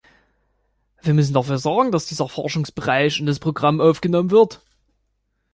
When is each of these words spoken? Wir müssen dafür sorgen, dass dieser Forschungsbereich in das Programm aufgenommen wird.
Wir 1.03 1.13
müssen 1.13 1.35
dafür 1.35 1.59
sorgen, 1.59 1.91
dass 1.91 2.07
dieser 2.07 2.27
Forschungsbereich 2.27 3.19
in 3.19 3.27
das 3.27 3.37
Programm 3.37 3.79
aufgenommen 3.79 4.31
wird. 4.31 4.59